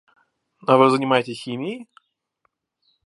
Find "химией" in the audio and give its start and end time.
1.43-1.87